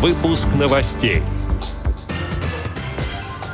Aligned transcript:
Выпуск 0.00 0.48
новостей. 0.58 1.22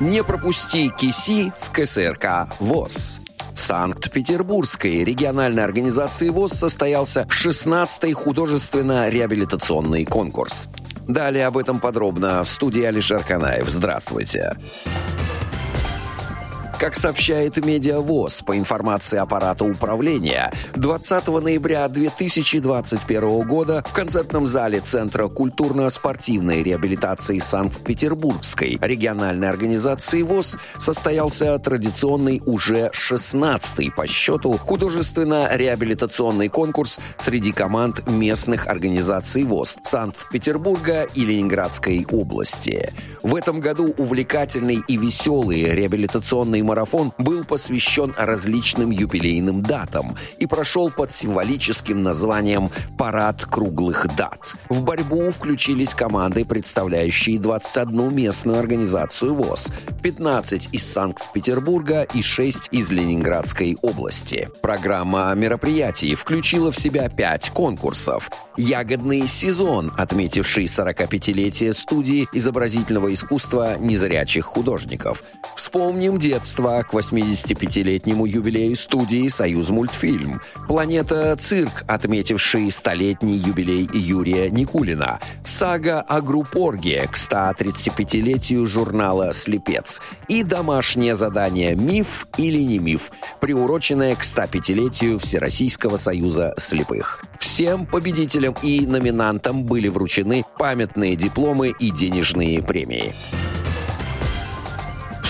Не 0.00 0.24
пропусти 0.24 0.88
КИСИ 0.88 1.52
в 1.60 1.70
КСРК 1.70 2.48
ВОЗ. 2.58 3.20
В 3.54 3.60
Санкт-Петербургской 3.60 5.04
региональной 5.04 5.62
организации 5.62 6.30
ВОЗ 6.30 6.54
состоялся 6.54 7.28
16-й 7.30 8.12
художественно-реабилитационный 8.14 10.04
конкурс. 10.04 10.68
Далее 11.06 11.46
об 11.46 11.56
этом 11.56 11.78
подробно 11.78 12.42
в 12.42 12.48
студии 12.48 12.82
Алишер 12.82 13.22
Канаев. 13.22 13.68
Здравствуйте. 13.68 14.56
Здравствуйте. 14.56 15.11
Как 16.82 16.96
сообщает 16.96 17.64
Медиавоз 17.64 18.42
по 18.42 18.58
информации 18.58 19.16
аппарата 19.16 19.64
управления, 19.64 20.52
20 20.74 21.28
ноября 21.28 21.86
2021 21.86 23.46
года 23.46 23.84
в 23.88 23.92
концертном 23.92 24.48
зале 24.48 24.80
Центра 24.80 25.28
культурно-спортивной 25.28 26.64
реабилитации 26.64 27.38
Санкт-Петербургской 27.38 28.78
региональной 28.80 29.48
организации 29.48 30.22
ВОЗ 30.22 30.58
состоялся 30.80 31.56
традиционный 31.60 32.42
уже 32.46 32.90
16-й 32.92 33.92
по 33.92 34.04
счету 34.08 34.58
художественно-реабилитационный 34.58 36.48
конкурс 36.48 36.98
среди 37.20 37.52
команд 37.52 38.08
местных 38.08 38.66
организаций 38.66 39.44
ВОЗ 39.44 39.78
Санкт-Петербурга 39.84 41.06
и 41.14 41.24
Ленинградской 41.24 42.04
области. 42.10 42.92
В 43.22 43.36
этом 43.36 43.60
году 43.60 43.94
увлекательный 43.98 44.82
и 44.88 44.96
веселый 44.96 45.62
реабилитационный 45.76 46.71
марафон 46.72 47.12
был 47.18 47.44
посвящен 47.44 48.14
различным 48.16 48.90
юбилейным 48.90 49.62
датам 49.62 50.16
и 50.38 50.46
прошел 50.46 50.90
под 50.90 51.12
символическим 51.12 52.02
названием 52.02 52.70
«Парад 52.96 53.44
круглых 53.44 54.06
дат». 54.16 54.40
В 54.70 54.82
борьбу 54.82 55.30
включились 55.32 55.94
команды, 55.94 56.46
представляющие 56.46 57.38
21 57.38 58.14
местную 58.14 58.58
организацию 58.58 59.34
ВОЗ, 59.34 59.68
15 60.02 60.70
из 60.72 60.90
Санкт-Петербурга 60.90 62.06
и 62.14 62.22
6 62.22 62.70
из 62.70 62.90
Ленинградской 62.90 63.76
области. 63.82 64.48
Программа 64.62 65.34
мероприятий 65.34 66.14
включила 66.14 66.72
в 66.72 66.78
себя 66.78 67.10
5 67.10 67.50
конкурсов. 67.50 68.30
«Ягодный 68.56 69.28
сезон», 69.28 69.92
отметивший 69.98 70.64
45-летие 70.64 71.74
студии 71.74 72.28
изобразительного 72.32 73.12
искусства 73.12 73.76
незрячих 73.78 74.46
художников. 74.46 75.22
«Вспомним 75.54 76.18
детство», 76.18 76.51
торжества 76.52 76.82
к 76.82 76.92
85-летнему 76.92 78.26
юбилею 78.26 78.76
студии 78.76 79.28
«Союз 79.28 79.70
мультфильм». 79.70 80.40
«Планета 80.66 81.34
Цирк», 81.36 81.84
отметивший 81.86 82.70
столетний 82.70 83.36
юбилей 83.36 83.88
Юрия 83.92 84.50
Никулина. 84.50 85.20
«Сага 85.42 86.00
о 86.00 86.20
группорге» 86.20 87.08
к 87.10 87.16
135-летию 87.16 88.66
журнала 88.66 89.32
«Слепец». 89.32 90.00
И 90.28 90.42
домашнее 90.42 91.14
задание 91.14 91.74
«Миф 91.74 92.26
или 92.36 92.62
не 92.62 92.78
миф», 92.78 93.10
приуроченное 93.40 94.14
к 94.14 94.22
105-летию 94.22 95.18
Всероссийского 95.18 95.96
союза 95.96 96.54
слепых. 96.58 97.24
Всем 97.38 97.86
победителям 97.86 98.54
и 98.62 98.86
номинантам 98.86 99.64
были 99.64 99.88
вручены 99.88 100.44
памятные 100.58 101.16
дипломы 101.16 101.72
и 101.78 101.90
денежные 101.90 102.62
премии 102.62 103.14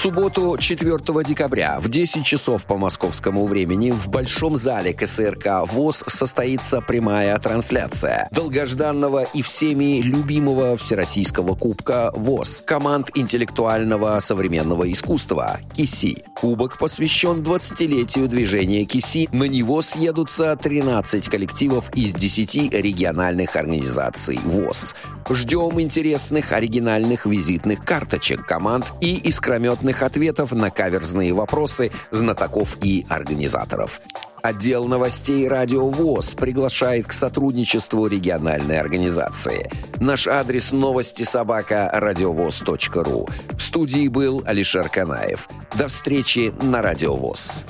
субботу, 0.00 0.56
4 0.58 0.98
декабря, 1.24 1.78
в 1.78 1.90
10 1.90 2.24
часов 2.24 2.64
по 2.64 2.78
московскому 2.78 3.44
времени 3.46 3.90
в 3.90 4.08
Большом 4.08 4.56
зале 4.56 4.94
КСРК 4.94 5.70
ВОЗ 5.70 6.04
состоится 6.06 6.80
прямая 6.80 7.38
трансляция 7.38 8.26
долгожданного 8.30 9.24
и 9.24 9.42
всеми 9.42 10.00
любимого 10.00 10.78
Всероссийского 10.78 11.54
Кубка 11.54 12.12
ВОЗ 12.14 12.62
команд 12.64 13.10
интеллектуального 13.14 14.18
современного 14.20 14.90
искусства 14.90 15.60
КИСИ. 15.76 16.24
Кубок 16.34 16.78
посвящен 16.78 17.42
20-летию 17.42 18.26
движения 18.26 18.86
КИСИ. 18.86 19.28
На 19.32 19.44
него 19.44 19.82
съедутся 19.82 20.56
13 20.56 21.28
коллективов 21.28 21.94
из 21.94 22.14
10 22.14 22.72
региональных 22.72 23.54
организаций 23.54 24.40
ВОЗ. 24.46 24.94
Ждем 25.28 25.78
интересных 25.78 26.52
оригинальных 26.52 27.26
визитных 27.26 27.84
карточек 27.84 28.46
команд 28.46 28.92
и 29.02 29.16
искрометных 29.16 29.89
конкретных 29.90 30.02
ответов 30.02 30.52
на 30.52 30.70
каверзные 30.70 31.32
вопросы 31.32 31.90
знатоков 32.10 32.76
и 32.82 33.06
организаторов. 33.08 34.00
Отдел 34.42 34.86
новостей 34.86 35.48
«Радио 35.48 35.88
ВОЗ» 35.88 36.34
приглашает 36.34 37.06
к 37.06 37.12
сотрудничеству 37.12 38.06
региональной 38.06 38.80
организации. 38.80 39.70
Наш 40.00 40.26
адрес 40.26 40.72
новости 40.72 41.24
собака 41.24 41.90
радиовоз.ру. 41.92 43.28
В 43.50 43.60
студии 43.60 44.08
был 44.08 44.42
Алишер 44.46 44.88
Канаев. 44.88 45.48
До 45.76 45.88
встречи 45.88 46.52
на 46.62 46.80
«Радио 46.80 47.16
ВОЗ». 47.16 47.64